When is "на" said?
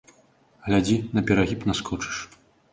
1.19-1.25